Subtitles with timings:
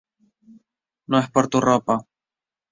[1.05, 2.01] No es por tu ropa.